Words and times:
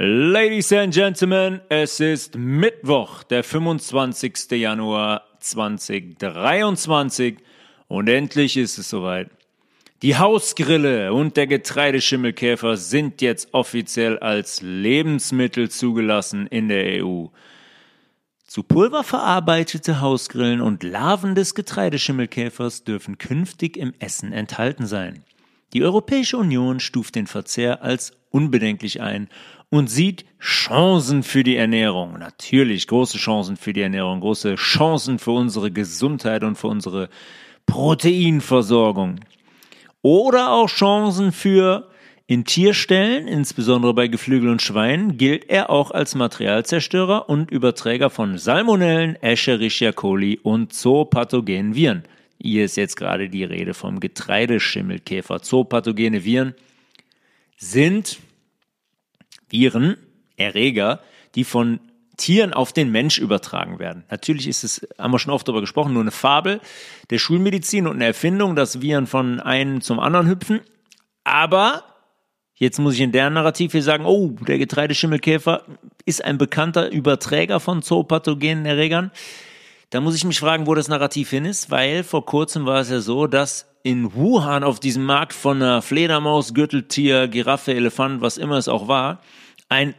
Ladies 0.00 0.72
and 0.72 0.94
Gentlemen, 0.94 1.60
es 1.68 1.98
ist 1.98 2.36
Mittwoch, 2.36 3.24
der 3.24 3.42
25. 3.42 4.52
Januar 4.52 5.24
2023 5.40 7.38
und 7.88 8.06
endlich 8.06 8.56
ist 8.56 8.78
es 8.78 8.90
soweit. 8.90 9.28
Die 10.02 10.16
Hausgrille 10.16 11.12
und 11.12 11.36
der 11.36 11.48
Getreideschimmelkäfer 11.48 12.76
sind 12.76 13.20
jetzt 13.22 13.52
offiziell 13.52 14.20
als 14.20 14.62
Lebensmittel 14.62 15.68
zugelassen 15.68 16.46
in 16.46 16.68
der 16.68 17.04
EU. 17.04 17.24
Zu 18.46 18.62
Pulver 18.62 19.02
verarbeitete 19.02 20.00
Hausgrillen 20.00 20.60
und 20.60 20.84
Larven 20.84 21.34
des 21.34 21.56
Getreideschimmelkäfers 21.56 22.84
dürfen 22.84 23.18
künftig 23.18 23.76
im 23.76 23.92
Essen 23.98 24.32
enthalten 24.32 24.86
sein. 24.86 25.24
Die 25.74 25.84
Europäische 25.84 26.38
Union 26.38 26.80
stuft 26.80 27.14
den 27.14 27.26
Verzehr 27.26 27.82
als 27.82 28.12
unbedenklich 28.30 29.00
ein 29.00 29.28
und 29.70 29.90
sieht 29.90 30.24
Chancen 30.40 31.22
für 31.22 31.44
die 31.44 31.56
Ernährung. 31.56 32.18
Natürlich 32.18 32.86
große 32.86 33.18
Chancen 33.18 33.56
für 33.56 33.72
die 33.72 33.82
Ernährung, 33.82 34.20
große 34.20 34.54
Chancen 34.54 35.18
für 35.18 35.32
unsere 35.32 35.70
Gesundheit 35.70 36.42
und 36.42 36.56
für 36.56 36.68
unsere 36.68 37.10
Proteinversorgung. 37.66 39.20
Oder 40.00 40.52
auch 40.52 40.68
Chancen 40.68 41.32
für 41.32 41.90
in 42.26 42.44
Tierstellen, 42.44 43.26
insbesondere 43.26 43.94
bei 43.94 44.06
Geflügel 44.06 44.50
und 44.50 44.62
Schweinen, 44.62 45.16
gilt 45.16 45.48
er 45.48 45.70
auch 45.70 45.90
als 45.90 46.14
Materialzerstörer 46.14 47.28
und 47.28 47.50
Überträger 47.50 48.10
von 48.10 48.36
Salmonellen, 48.36 49.16
Escherichia 49.16 49.92
coli 49.92 50.38
und 50.42 50.72
zoopathogenen 50.72 51.74
Viren. 51.74 52.04
Hier 52.40 52.64
ist 52.64 52.76
jetzt 52.76 52.96
gerade 52.96 53.28
die 53.28 53.44
Rede 53.44 53.74
vom 53.74 53.98
Getreideschimmelkäfer. 53.98 55.42
Zoopathogene 55.42 56.24
Viren 56.24 56.54
sind 57.56 58.20
Viren, 59.50 59.96
Erreger, 60.36 61.00
die 61.34 61.44
von 61.44 61.80
Tieren 62.16 62.52
auf 62.52 62.72
den 62.72 62.90
Mensch 62.90 63.18
übertragen 63.18 63.78
werden. 63.78 64.04
Natürlich 64.10 64.48
ist 64.48 64.64
es, 64.64 64.86
haben 64.98 65.12
wir 65.12 65.18
schon 65.18 65.32
oft 65.32 65.46
darüber 65.46 65.60
gesprochen, 65.60 65.92
nur 65.92 66.02
eine 66.02 66.10
Fabel 66.10 66.60
der 67.10 67.18
Schulmedizin 67.18 67.86
und 67.86 67.96
eine 67.96 68.06
Erfindung, 68.06 68.56
dass 68.56 68.80
Viren 68.82 69.06
von 69.06 69.40
einem 69.40 69.80
zum 69.80 70.00
anderen 70.00 70.28
hüpfen. 70.28 70.60
Aber 71.24 71.84
jetzt 72.54 72.78
muss 72.78 72.94
ich 72.94 73.00
in 73.00 73.12
der 73.12 73.30
Narrativ 73.30 73.72
hier 73.72 73.82
sagen, 73.82 74.04
oh, 74.04 74.30
der 74.46 74.58
Getreideschimmelkäfer 74.58 75.64
ist 76.04 76.24
ein 76.24 76.38
bekannter 76.38 76.90
Überträger 76.90 77.60
von 77.60 77.82
zoopathogenen 77.82 78.66
Erregern. 78.66 79.12
Da 79.90 80.00
muss 80.00 80.14
ich 80.14 80.24
mich 80.24 80.38
fragen, 80.38 80.66
wo 80.66 80.74
das 80.74 80.88
Narrativ 80.88 81.30
hin 81.30 81.46
ist, 81.46 81.70
weil 81.70 82.04
vor 82.04 82.26
kurzem 82.26 82.66
war 82.66 82.80
es 82.80 82.90
ja 82.90 83.00
so, 83.00 83.26
dass 83.26 83.66
in 83.82 84.12
Wuhan 84.14 84.62
auf 84.64 84.80
diesem 84.80 85.04
Markt 85.04 85.32
von 85.32 85.62
einer 85.62 85.80
Fledermaus, 85.80 86.52
Gürteltier, 86.52 87.26
Giraffe, 87.28 87.74
Elefant, 87.74 88.20
was 88.20 88.36
immer 88.36 88.58
es 88.58 88.68
auch 88.68 88.86
war, 88.86 89.22
ein 89.70 89.94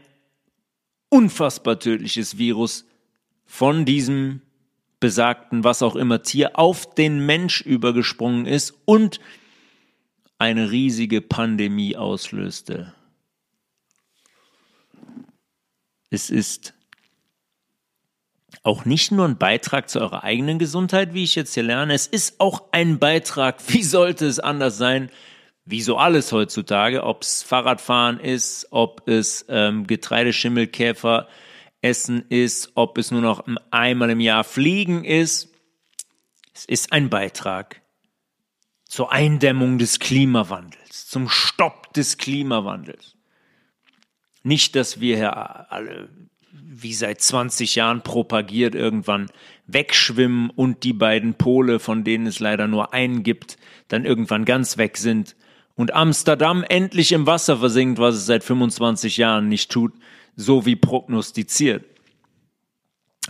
unfassbar 1.10 1.80
tödliches 1.80 2.38
Virus 2.38 2.86
von 3.46 3.86
diesem 3.86 4.42
besagten, 5.00 5.64
was 5.64 5.82
auch 5.82 5.96
immer 5.96 6.22
Tier 6.22 6.60
auf 6.60 6.94
den 6.94 7.26
Mensch 7.26 7.62
übergesprungen 7.62 8.46
ist 8.46 8.76
und 8.86 9.20
eine 10.38 10.70
riesige 10.70 11.22
Pandemie 11.22 11.98
auslöste. 11.98 12.94
Es 16.12 16.30
ist 16.30 16.74
auch 18.64 18.86
nicht 18.86 19.12
nur 19.12 19.26
ein 19.26 19.38
Beitrag 19.38 19.90
zu 19.90 20.00
eurer 20.00 20.24
eigenen 20.24 20.60
Gesundheit, 20.60 21.14
wie 21.14 21.24
ich 21.24 21.36
jetzt 21.36 21.54
hier 21.54 21.64
lerne, 21.64 21.94
es 21.94 22.08
ist 22.08 22.40
auch 22.40 22.64
ein 22.72 23.00
Beitrag, 23.00 23.58
wie 23.68 23.84
sollte 23.84 24.26
es 24.26 24.40
anders 24.40 24.78
sein, 24.78 25.10
wie 25.66 25.82
so 25.82 25.98
alles 25.98 26.32
heutzutage, 26.32 27.04
ob 27.04 27.22
es 27.22 27.44
Fahrradfahren 27.44 28.20
ist, 28.20 28.68
ob 28.72 29.08
es 29.08 29.46
ähm, 29.50 29.86
Getreideschimmelkäfer 29.86 31.28
essen 31.82 32.26
ist, 32.30 32.72
ob 32.76 32.98
es 32.98 33.12
nur 33.12 33.22
noch 33.22 33.46
einmal 33.72 34.10
im 34.10 34.20
Jahr 34.20 34.44
fliegen 34.44 35.06
ist. 35.06 35.50
Es 36.54 36.66
ist 36.66 36.92
ein 36.92 37.10
Beitrag 37.10 37.82
zur 38.86 39.12
Eindämmung 39.12 39.78
des 39.78 40.00
Klimawandels, 40.00 41.08
zum 41.08 41.30
Stopp 41.30 41.94
des 41.94 42.18
Klimawandels. 42.18 43.16
Nicht, 44.42 44.76
dass 44.76 45.00
wir 45.00 45.16
hier 45.18 45.72
alle 45.72 46.10
wie 46.52 46.94
seit 46.94 47.22
20 47.22 47.76
Jahren 47.76 48.02
propagiert, 48.02 48.76
irgendwann 48.76 49.30
wegschwimmen 49.68 50.50
und 50.50 50.84
die 50.84 50.94
beiden 50.94 51.36
Pole, 51.36 51.80
von 51.80 52.04
denen 52.04 52.28
es 52.28 52.40
leider 52.40 52.68
nur 52.68 52.94
einen 52.94 53.24
gibt, 53.24 53.58
dann 53.88 54.06
irgendwann 54.06 54.46
ganz 54.46 54.78
weg 54.78 54.98
sind 54.98 55.36
und 55.80 55.94
Amsterdam 55.94 56.66
endlich 56.68 57.14
im 57.14 57.26
Wasser 57.26 57.56
versinkt, 57.56 58.00
was 58.00 58.16
es 58.16 58.26
seit 58.26 58.44
25 58.44 59.16
Jahren 59.16 59.48
nicht 59.48 59.72
tut, 59.72 59.94
so 60.36 60.66
wie 60.66 60.76
prognostiziert. 60.76 61.86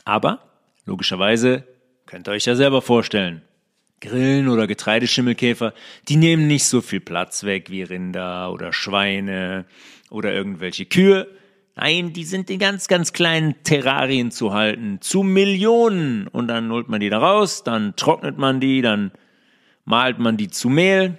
Aber, 0.03 0.39
logischerweise, 0.85 1.63
könnt 2.07 2.27
ihr 2.27 2.31
euch 2.31 2.45
ja 2.45 2.55
selber 2.55 2.81
vorstellen, 2.81 3.43
Grillen 4.01 4.47
oder 4.47 4.65
Getreideschimmelkäfer, 4.65 5.75
die 6.07 6.15
nehmen 6.15 6.47
nicht 6.47 6.65
so 6.65 6.81
viel 6.81 7.01
Platz 7.01 7.43
weg 7.43 7.69
wie 7.69 7.83
Rinder 7.83 8.51
oder 8.51 8.73
Schweine 8.73 9.65
oder 10.09 10.33
irgendwelche 10.33 10.87
Kühe. 10.87 11.27
Nein, 11.81 12.11
die 12.11 12.25
sind 12.25 12.49
in 12.49 12.59
ganz, 12.59 12.89
ganz 12.89 13.13
kleinen 13.13 13.63
Terrarien 13.63 14.31
zu 14.31 14.53
halten, 14.53 14.99
zu 14.99 15.23
Millionen. 15.23 16.27
Und 16.27 16.49
dann 16.49 16.69
holt 16.73 16.89
man 16.89 16.99
die 16.99 17.09
da 17.09 17.19
raus, 17.19 17.63
dann 17.63 17.95
trocknet 17.95 18.37
man 18.37 18.59
die, 18.59 18.81
dann 18.81 19.13
malt 19.85 20.19
man 20.19 20.35
die 20.35 20.49
zu 20.49 20.67
Mehl, 20.67 21.17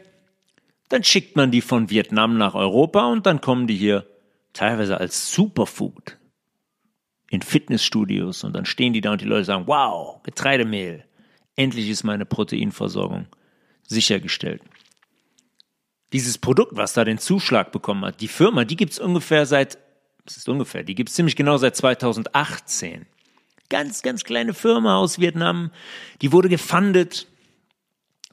dann 0.91 1.03
schickt 1.03 1.35
man 1.35 1.51
die 1.51 1.63
von 1.63 1.89
Vietnam 1.89 2.37
nach 2.37 2.55
Europa 2.55 3.07
und 3.11 3.25
dann 3.25 3.41
kommen 3.41 3.69
die 3.69 3.77
hier 3.77 4.07
teilweise 4.53 5.01
als 5.01 5.33
Superfood 5.33 6.19
in 7.31 7.41
Fitnessstudios 7.41 8.45
und 8.45 8.55
dann 8.55 8.67
stehen 8.67 8.93
die 8.93 9.01
da 9.01 9.13
und 9.13 9.23
die 9.23 9.27
Leute 9.27 9.45
sagen, 9.45 9.67
wow, 9.67 10.23
Getreidemehl, 10.25 11.05
endlich 11.57 11.89
ist 11.89 12.05
meine 12.05 12.27
Proteinversorgung 12.27 13.29
sichergestellt. 13.87 14.61
Dieses 16.13 16.37
Produkt, 16.37 16.77
was 16.77 16.93
da 16.93 17.05
den 17.05 17.19
Zuschlag 17.19 17.73
bekommen 17.73 18.05
hat, 18.05 18.21
die 18.21 18.29
Firma, 18.29 18.67
die 18.67 18.77
gibt 18.77 18.93
es 18.93 18.99
ungefähr 18.99 19.47
seit 19.47 19.79
das 20.31 20.37
ist 20.37 20.49
ungefähr, 20.49 20.85
die 20.85 20.95
gibt 20.95 21.09
es 21.09 21.17
ziemlich 21.17 21.35
genau 21.35 21.57
seit 21.57 21.75
2018. 21.75 23.05
Ganz, 23.69 24.03
ganz 24.03 24.23
kleine 24.23 24.55
Firma 24.55 24.97
aus 24.97 25.19
Vietnam, 25.19 25.73
die 26.23 26.31
wurde 26.31 26.49
gefundet 26.49 27.27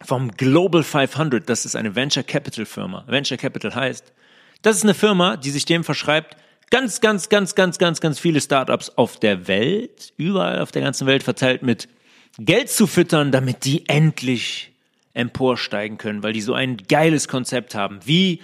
vom 0.03 0.29
Global 0.31 0.83
500, 0.83 1.49
das 1.49 1.65
ist 1.65 1.75
eine 1.75 1.95
Venture 1.95 2.21
Capital 2.21 2.65
Firma. 2.65 3.03
Venture 3.07 3.37
Capital 3.37 3.73
heißt, 3.73 4.13
das 4.61 4.77
ist 4.77 4.83
eine 4.83 4.93
Firma, 4.93 5.37
die 5.37 5.49
sich 5.49 5.65
dem 5.65 5.83
verschreibt, 5.83 6.37
ganz, 6.69 7.01
ganz, 7.01 7.29
ganz, 7.29 7.55
ganz, 7.55 7.79
ganz, 7.79 7.99
ganz 7.99 8.19
viele 8.19 8.41
Startups 8.41 8.91
auf 8.95 9.19
der 9.19 9.47
Welt, 9.47 10.13
überall 10.17 10.59
auf 10.59 10.71
der 10.71 10.83
ganzen 10.83 11.07
Welt 11.07 11.23
verteilt 11.23 11.63
mit 11.63 11.89
Geld 12.37 12.69
zu 12.69 12.85
füttern, 12.85 13.31
damit 13.31 13.65
die 13.65 13.89
endlich 13.89 14.71
emporsteigen 15.15 15.97
können, 15.97 16.21
weil 16.21 16.33
die 16.33 16.41
so 16.41 16.53
ein 16.53 16.77
geiles 16.77 17.27
Konzept 17.27 17.73
haben, 17.73 18.01
wie 18.05 18.41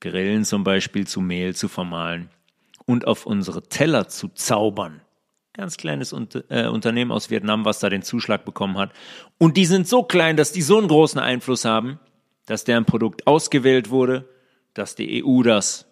Grillen 0.00 0.46
zum 0.46 0.64
Beispiel 0.64 1.06
zu 1.06 1.20
Mehl 1.20 1.54
zu 1.54 1.68
vermahlen 1.68 2.30
und 2.88 3.06
auf 3.06 3.26
unsere 3.26 3.62
Teller 3.68 4.08
zu 4.08 4.28
zaubern. 4.28 5.02
Ganz 5.52 5.76
kleines 5.76 6.14
äh, 6.48 6.66
Unternehmen 6.68 7.12
aus 7.12 7.28
Vietnam, 7.28 7.66
was 7.66 7.80
da 7.80 7.90
den 7.90 8.00
Zuschlag 8.02 8.46
bekommen 8.46 8.78
hat. 8.78 8.92
Und 9.36 9.58
die 9.58 9.66
sind 9.66 9.86
so 9.86 10.02
klein, 10.02 10.38
dass 10.38 10.52
die 10.52 10.62
so 10.62 10.78
einen 10.78 10.88
großen 10.88 11.20
Einfluss 11.20 11.66
haben, 11.66 12.00
dass 12.46 12.64
deren 12.64 12.86
Produkt 12.86 13.26
ausgewählt 13.26 13.90
wurde, 13.90 14.26
dass 14.72 14.94
die 14.94 15.22
EU 15.22 15.42
das 15.42 15.86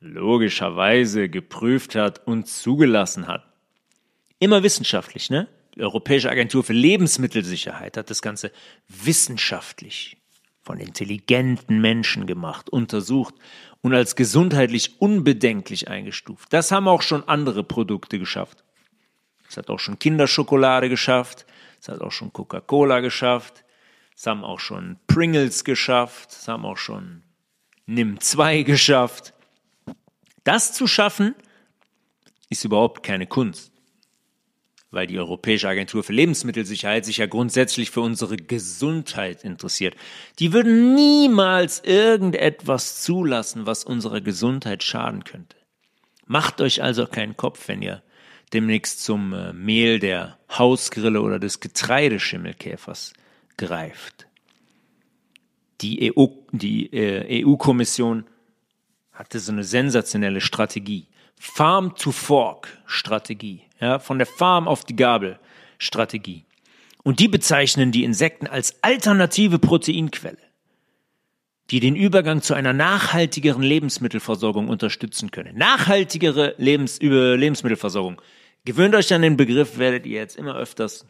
logischerweise 0.00 1.28
geprüft 1.28 1.94
hat 1.94 2.26
und 2.26 2.48
zugelassen 2.48 3.28
hat. 3.28 3.44
Immer 4.40 4.64
wissenschaftlich, 4.64 5.30
ne? 5.30 5.46
Die 5.76 5.82
Europäische 5.82 6.28
Agentur 6.28 6.64
für 6.64 6.72
Lebensmittelsicherheit 6.72 7.96
hat 7.96 8.10
das 8.10 8.20
Ganze 8.20 8.50
wissenschaftlich 8.88 10.16
von 10.62 10.78
intelligenten 10.78 11.80
Menschen 11.80 12.26
gemacht, 12.26 12.70
untersucht 12.70 13.34
und 13.80 13.94
als 13.94 14.16
gesundheitlich 14.16 15.00
unbedenklich 15.00 15.88
eingestuft. 15.88 16.52
Das 16.52 16.70
haben 16.70 16.88
auch 16.88 17.02
schon 17.02 17.26
andere 17.28 17.64
Produkte 17.64 18.18
geschafft. 18.18 18.64
Es 19.48 19.56
hat 19.56 19.68
auch 19.68 19.80
schon 19.80 19.98
Kinderschokolade 19.98 20.88
geschafft, 20.88 21.46
es 21.80 21.88
hat 21.88 22.00
auch 22.00 22.12
schon 22.12 22.32
Coca-Cola 22.32 23.00
geschafft, 23.00 23.64
es 24.16 24.26
haben 24.26 24.44
auch 24.44 24.60
schon 24.60 24.98
Pringles 25.08 25.64
geschafft, 25.64 26.30
es 26.30 26.48
haben 26.48 26.64
auch 26.64 26.76
schon 26.76 27.22
Nim 27.86 28.20
2 28.20 28.62
geschafft. 28.62 29.34
Das 30.44 30.72
zu 30.72 30.86
schaffen, 30.86 31.34
ist 32.48 32.64
überhaupt 32.64 33.02
keine 33.02 33.26
Kunst 33.26 33.71
weil 34.92 35.06
die 35.08 35.18
Europäische 35.18 35.68
Agentur 35.68 36.04
für 36.04 36.12
Lebensmittelsicherheit 36.12 37.04
sich 37.04 37.16
ja 37.16 37.26
grundsätzlich 37.26 37.90
für 37.90 38.02
unsere 38.02 38.36
Gesundheit 38.36 39.42
interessiert. 39.42 39.96
Die 40.38 40.52
würden 40.52 40.94
niemals 40.94 41.80
irgendetwas 41.80 43.02
zulassen, 43.02 43.66
was 43.66 43.84
unserer 43.84 44.20
Gesundheit 44.20 44.84
schaden 44.84 45.24
könnte. 45.24 45.56
Macht 46.26 46.60
euch 46.60 46.82
also 46.82 47.06
keinen 47.06 47.36
Kopf, 47.36 47.66
wenn 47.66 47.82
ihr 47.82 48.02
demnächst 48.52 49.02
zum 49.02 49.32
äh, 49.32 49.52
Mehl 49.52 49.98
der 49.98 50.38
Hausgrille 50.50 51.22
oder 51.22 51.38
des 51.38 51.60
Getreideschimmelkäfers 51.60 53.14
greift. 53.56 54.26
Die 55.80 56.14
EU, 56.14 56.26
die 56.52 56.92
äh, 56.92 57.44
EU-Kommission 57.44 58.24
hatte 59.12 59.40
so 59.40 59.52
eine 59.52 59.64
sensationelle 59.64 60.40
Strategie. 60.40 61.08
Farm 61.38 61.96
to 61.96 62.12
Fork 62.12 62.68
Strategie, 62.86 63.62
ja, 63.82 63.98
von 63.98 64.18
der 64.18 64.26
Farm 64.26 64.68
auf 64.68 64.84
die 64.84 64.96
Gabel 64.96 65.38
Strategie. 65.76 66.46
Und 67.02 67.18
die 67.18 67.26
bezeichnen 67.26 67.90
die 67.90 68.04
Insekten 68.04 68.46
als 68.46 68.82
alternative 68.82 69.58
Proteinquelle, 69.58 70.38
die 71.70 71.80
den 71.80 71.96
Übergang 71.96 72.42
zu 72.42 72.54
einer 72.54 72.72
nachhaltigeren 72.72 73.62
Lebensmittelversorgung 73.62 74.68
unterstützen 74.68 75.32
können. 75.32 75.58
Nachhaltigere 75.58 76.54
Lebens 76.58 76.98
über 76.98 77.36
Lebensmittelversorgung. 77.36 78.22
Gewöhnt 78.64 78.94
euch 78.94 79.12
an 79.12 79.22
den 79.22 79.36
Begriff, 79.36 79.78
werdet 79.78 80.06
ihr 80.06 80.20
jetzt 80.20 80.36
immer 80.36 80.54
öfters 80.54 81.04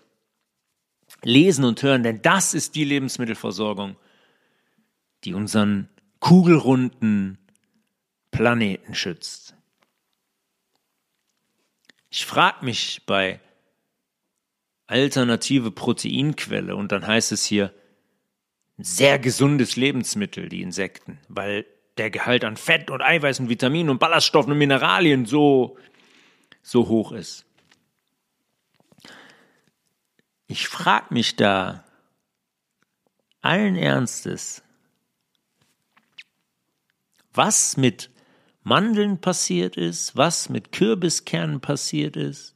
lesen 1.22 1.66
und 1.66 1.82
hören, 1.82 2.02
denn 2.02 2.22
das 2.22 2.54
ist 2.54 2.74
die 2.74 2.84
Lebensmittelversorgung, 2.84 3.96
die 5.24 5.34
unseren 5.34 5.90
kugelrunden 6.20 7.36
Planeten 8.30 8.94
schützt. 8.94 9.54
Ich 12.14 12.26
frage 12.26 12.62
mich 12.62 13.00
bei 13.06 13.40
alternative 14.86 15.70
Proteinquelle 15.70 16.76
und 16.76 16.92
dann 16.92 17.06
heißt 17.06 17.32
es 17.32 17.46
hier 17.46 17.72
sehr 18.76 19.18
gesundes 19.18 19.76
Lebensmittel, 19.76 20.50
die 20.50 20.60
Insekten, 20.60 21.18
weil 21.28 21.64
der 21.96 22.10
Gehalt 22.10 22.44
an 22.44 22.58
Fett 22.58 22.90
und 22.90 23.00
Eiweiß 23.00 23.40
und 23.40 23.48
Vitaminen 23.48 23.88
und 23.88 23.98
Ballaststoffen 23.98 24.52
und 24.52 24.58
Mineralien 24.58 25.24
so, 25.24 25.78
so 26.60 26.86
hoch 26.86 27.12
ist. 27.12 27.46
Ich 30.48 30.68
frage 30.68 31.14
mich 31.14 31.36
da 31.36 31.82
allen 33.40 33.74
Ernstes, 33.74 34.62
was 37.32 37.78
mit 37.78 38.11
Mandeln 38.64 39.20
passiert 39.20 39.76
ist, 39.76 40.16
was 40.16 40.48
mit 40.48 40.72
Kürbiskernen 40.72 41.60
passiert 41.60 42.16
ist, 42.16 42.54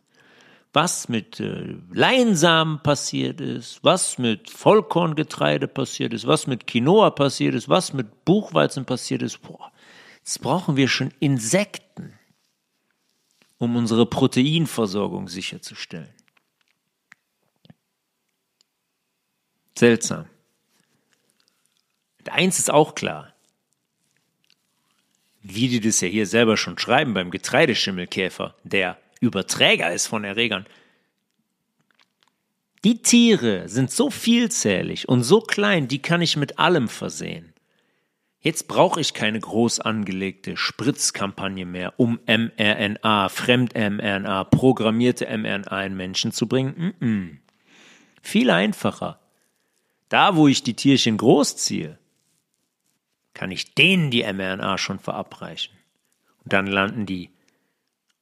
was 0.73 1.09
mit 1.09 1.41
äh, 1.41 1.77
Leinsamen 1.91 2.83
passiert 2.83 3.41
ist, 3.41 3.83
was 3.83 4.19
mit 4.19 4.51
Vollkorngetreide 4.51 5.67
passiert 5.67 6.13
ist, 6.13 6.27
was 6.27 6.47
mit 6.47 6.67
Quinoa 6.67 7.11
passiert 7.11 7.55
ist, 7.55 7.69
was 7.69 7.93
mit 7.93 8.25
Buchweizen 8.25 8.85
passiert 8.85 9.23
ist. 9.23 9.43
Boah, 9.43 9.73
jetzt 10.19 10.41
brauchen 10.43 10.77
wir 10.77 10.87
schon 10.87 11.13
Insekten, 11.19 12.17
um 13.59 13.75
unsere 13.75 14.07
Proteinversorgung 14.07 15.29
sicherzustellen. 15.29 16.15
Seltsam. 19.77 20.27
Eins 22.31 22.59
ist 22.59 22.71
auch 22.71 22.95
klar 22.95 23.36
wie 25.49 25.69
die 25.69 25.81
das 25.81 26.01
ja 26.01 26.09
hier 26.09 26.27
selber 26.27 26.57
schon 26.57 26.79
schreiben 26.79 27.15
beim 27.15 27.31
Getreideschimmelkäfer, 27.31 28.55
der 28.65 28.99
Überträger 29.21 29.93
ist 29.93 30.07
von 30.07 30.25
Erregern. 30.25 30.67
Die 32.85 33.03
Tiere 33.03 33.69
sind 33.69 33.91
so 33.91 34.11
vielzählig 34.11 35.09
und 35.09 35.23
so 35.23 35.41
klein, 35.41 35.89
die 35.89 36.01
kann 36.01 36.23
ich 36.23 36.37
mit 36.37 36.59
allem 36.59 36.89
versehen. 36.89 37.53
Jetzt 38.41 38.69
brauche 38.69 39.01
ich 39.01 39.13
keine 39.13 39.41
groß 39.41 39.81
angelegte 39.81 40.57
Spritzkampagne 40.57 41.67
mehr, 41.67 41.95
um 41.97 42.21
mRNA, 42.27 43.29
Fremd-mRNA, 43.29 44.45
programmierte 44.45 45.27
mRNA 45.27 45.85
in 45.85 45.97
Menschen 45.97 46.31
zu 46.31 46.47
bringen. 46.47 46.95
Mm 47.01 47.05
-mm. 47.05 47.37
Viel 48.23 48.51
einfacher. 48.51 49.19
Da, 50.09 50.37
wo 50.37 50.47
ich 50.47 50.63
die 50.63 50.75
Tierchen 50.75 51.17
großziehe, 51.17 51.99
kann 53.37 53.51
ich 53.51 53.75
denen 53.75 54.11
die 54.11 54.23
mRNA 54.23 54.79
schon 54.79 54.99
verabreichen. 54.99 55.77
Und 56.43 56.55
dann 56.55 56.67
landen 56.67 57.05
die 57.05 57.31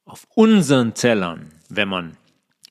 auf 0.03 0.27
unseren 0.35 0.93
Tellern, 0.93 1.53
wenn 1.69 1.87
man 1.87 2.17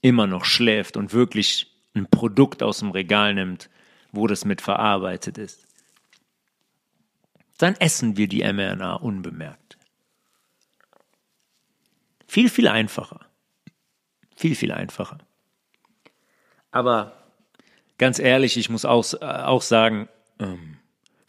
immer 0.03 0.27
noch 0.27 0.45
schläft 0.45 0.99
und 0.99 1.15
wirklich 1.15 1.75
ein 1.95 2.07
Produkt 2.07 2.63
aus 2.63 2.81
dem 2.81 2.91
Regal 2.91 3.33
nimmt, 3.33 3.71
wo 4.13 4.27
das 4.27 4.45
mit 4.45 4.61
verarbeitet 4.61 5.39
ist. 5.39 5.67
Dann 7.57 7.77
essen 7.77 8.19
wir 8.19 8.29
die 8.29 8.43
mRNA 8.45 8.97
unbemerkt. 8.97 9.79
Viel, 12.27 12.51
viel 12.51 12.69
einfacher. 12.69 13.21
Viel, 14.37 14.55
viel 14.55 14.73
einfacher. 14.73 15.19
Aber 16.71 17.25
ganz 17.97 18.19
ehrlich, 18.19 18.59
ich 18.59 18.69
muss 18.69 18.85
auch, 18.85 19.15
äh, 19.15 19.25
auch 19.25 19.63
sagen, 19.63 20.09
ähm, 20.39 20.77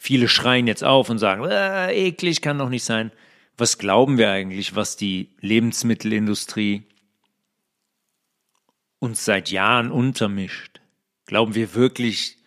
Viele 0.06 0.28
schreien 0.28 0.68
jetzt 0.68 0.84
auf 0.84 1.10
und 1.10 1.18
sagen, 1.18 1.44
äh, 1.46 1.92
eklig 1.92 2.44
kann 2.44 2.60
doch 2.60 2.70
nicht 2.70 2.84
sein. 2.84 3.12
Was 3.58 3.80
glauben 3.80 4.20
wir 4.20 4.30
eigentlich, 4.30 4.76
was 4.76 4.98
die 4.98 5.32
Lebensmittelindustrie 5.40 6.84
uns 9.00 9.26
seit 9.26 9.50
Jahren 9.50 9.90
untermischt? 9.90 10.80
Glauben 11.26 11.56
wir 11.56 11.74
wirklich, 11.74 12.38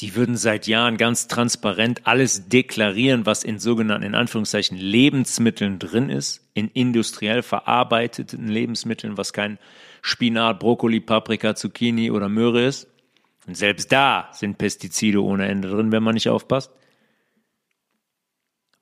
die 0.00 0.14
würden 0.16 0.36
seit 0.36 0.66
Jahren 0.66 0.98
ganz 0.98 1.28
transparent 1.28 2.06
alles 2.06 2.50
deklarieren, 2.50 3.24
was 3.24 3.42
in 3.42 3.58
sogenannten, 3.58 4.04
in 4.04 4.14
Anführungszeichen, 4.14 4.76
Lebensmitteln 4.76 5.78
drin 5.78 6.10
ist, 6.10 6.46
in 6.52 6.68
industriell 6.68 7.42
verarbeiteten 7.42 8.48
Lebensmitteln, 8.48 9.16
was 9.16 9.32
kein 9.32 9.58
Spinat, 10.02 10.60
Brokkoli, 10.60 11.00
Paprika, 11.00 11.54
Zucchini 11.54 12.10
oder 12.10 12.28
Möhre 12.28 12.66
ist? 12.66 12.86
Und 13.46 13.56
selbst 13.56 13.90
da 13.92 14.28
sind 14.34 14.58
Pestizide 14.58 15.22
ohne 15.22 15.48
Ende 15.48 15.70
drin, 15.70 15.90
wenn 15.90 16.02
man 16.02 16.12
nicht 16.12 16.28
aufpasst. 16.28 16.70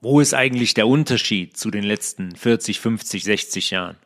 Wo 0.01 0.21
ist 0.21 0.35
eigentlich 0.35 0.75
der 0.75 0.89
Unterschied 0.89 1.57
zu 1.57 1.71
den 1.71 1.85
letzten 1.85 2.35
40, 2.35 2.81
50, 2.81 3.25
60 3.25 3.71
Jahren? 3.71 3.97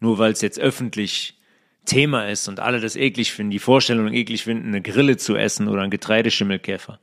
Nur 0.00 0.18
weil 0.18 0.32
es 0.32 0.40
jetzt 0.40 0.58
öffentlich 0.58 1.38
Thema 1.84 2.28
ist 2.28 2.48
und 2.48 2.58
alle 2.58 2.80
das 2.80 2.96
eklig 2.96 3.32
finden, 3.32 3.50
die 3.50 3.58
Vorstellung 3.58 4.12
eklig 4.12 4.44
finden, 4.44 4.68
eine 4.68 4.82
Grille 4.82 5.16
zu 5.16 5.36
essen 5.36 5.68
oder 5.68 5.82
einen 5.82 5.90
Getreideschimmelkäfer. 5.90 6.98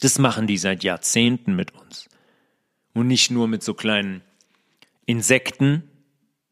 Das 0.00 0.18
machen 0.18 0.46
die 0.46 0.58
seit 0.58 0.84
Jahrzehnten 0.84 1.56
mit 1.56 1.72
uns. 1.74 2.08
Und 2.94 3.06
nicht 3.06 3.30
nur 3.30 3.48
mit 3.48 3.62
so 3.62 3.74
kleinen 3.74 4.22
Insekten, 5.06 5.84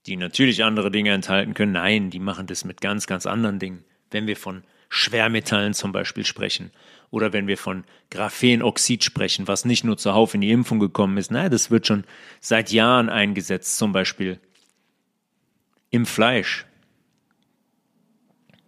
die 0.06 0.16
natürlich 0.16 0.64
andere 0.64 0.90
Dinge 0.90 1.12
enthalten 1.12 1.54
können. 1.54 1.72
Nein, 1.72 2.10
die 2.10 2.20
machen 2.20 2.46
das 2.46 2.64
mit 2.64 2.81
ganz, 2.81 3.06
ganz 3.06 3.26
anderen 3.26 3.58
Dingen. 3.58 3.84
Wenn 4.10 4.26
wir 4.26 4.37
von 4.37 4.62
Schwermetallen 4.88 5.75
zum 5.75 5.93
Beispiel 5.93 6.25
sprechen 6.25 6.71
oder 7.11 7.33
wenn 7.33 7.47
wir 7.47 7.59
von 7.59 7.85
Graphenoxid 8.11 9.05
sprechen, 9.05 9.49
was 9.49 9.65
nicht 9.65 9.85
nur 9.85 9.97
zuhauf 9.97 10.35
in 10.35 10.41
die 10.41 10.50
Impfung 10.50 10.79
gekommen 10.79 11.17
ist, 11.19 11.31
nein, 11.31 11.50
das 11.50 11.71
wird 11.71 11.87
schon 11.87 12.05
seit 12.41 12.73
Jahren 12.73 13.09
eingesetzt, 13.09 13.79
zum 13.79 13.93
Beispiel 13.93 14.41
im 15.91 16.06
Fleisch. 16.06 16.67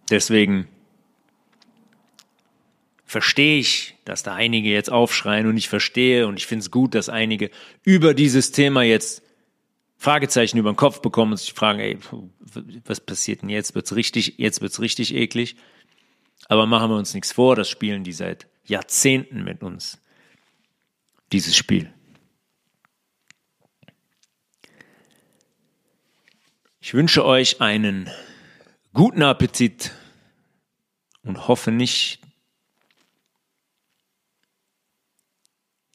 Deswegen 0.09 0.67
verstehe 3.05 3.59
ich, 3.59 3.95
dass 4.05 4.23
da 4.23 4.35
einige 4.35 4.69
jetzt 4.69 4.91
aufschreien 4.91 5.47
und 5.47 5.57
ich 5.57 5.69
verstehe 5.69 6.27
und 6.27 6.37
ich 6.37 6.47
finde 6.47 6.61
es 6.61 6.71
gut, 6.71 6.95
dass 6.95 7.09
einige 7.09 7.49
über 7.83 8.13
dieses 8.13 8.51
Thema 8.51 8.83
jetzt 8.83 9.23
Fragezeichen 9.97 10.57
über 10.57 10.71
den 10.71 10.77
Kopf 10.77 11.01
bekommen 11.01 11.33
und 11.33 11.37
sich 11.37 11.53
fragen, 11.53 11.79
ey, 11.79 11.97
was 12.85 13.01
passiert 13.01 13.41
denn 13.41 13.49
jetzt? 13.49 13.75
Wird's 13.75 13.95
richtig, 13.95 14.35
jetzt 14.37 14.61
wird's 14.61 14.79
richtig 14.79 15.13
eklig. 15.13 15.57
Aber 16.47 16.65
machen 16.65 16.89
wir 16.89 16.97
uns 16.97 17.13
nichts 17.13 17.31
vor, 17.31 17.55
das 17.55 17.69
spielen 17.69 18.03
die 18.03 18.13
seit 18.13 18.47
Jahrzehnten 18.63 19.43
mit 19.43 19.63
uns. 19.63 19.99
Dieses 21.31 21.55
Spiel. 21.55 21.93
Ich 26.81 26.93
wünsche 26.93 27.23
euch 27.23 27.61
einen 27.61 28.09
guten 28.93 29.21
Appetit 29.21 29.91
und 31.23 31.47
hoffe 31.47 31.71
nicht, 31.71 32.19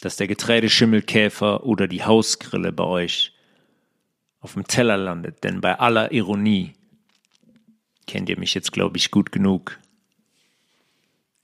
dass 0.01 0.17
der 0.17 0.29
Getreideschimmelkäfer 0.29 1.65
oder 1.65 1.89
die 1.89 2.05
Hausgrille 2.05 2.73
bei 2.73 2.85
euch 2.85 3.33
auf 4.41 4.53
dem 4.53 4.67
Teller 4.69 4.99
landet, 4.99 5.43
denn 5.43 5.63
bei 5.63 5.79
aller 5.79 6.13
Ironie 6.13 6.75
kennt 8.07 8.29
ihr 8.29 8.39
mich 8.39 8.53
jetzt, 8.53 8.73
glaube 8.73 8.99
ich, 8.99 9.11
gut 9.11 9.33
genug, 9.33 9.81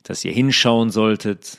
dass 0.02 0.24
ihr 0.24 0.32
hinschauen 0.32 0.90
solltet 0.90 1.58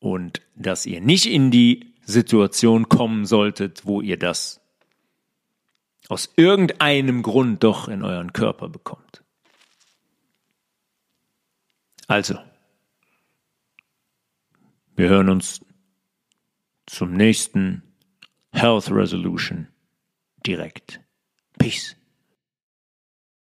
und 0.00 0.42
dass 0.54 0.86
ihr 0.86 1.00
nicht 1.00 1.26
in 1.26 1.50
die 1.50 1.94
Situation 2.04 2.88
kommen 2.88 3.26
solltet, 3.26 3.84
wo 3.86 4.00
ihr 4.00 4.18
das 4.18 4.60
aus 6.08 6.32
irgendeinem 6.36 7.22
Grund 7.22 7.62
doch 7.62 7.88
in 7.88 8.02
euren 8.02 8.32
Körper 8.32 8.68
bekommt. 8.68 9.22
Also, 12.06 12.38
wir 14.96 15.10
hören 15.10 15.28
uns 15.28 15.60
zum 16.86 17.12
nächsten 17.12 17.82
Health 18.52 18.90
Resolution 18.90 19.68
direkt. 20.46 21.00
Peace. 21.58 21.97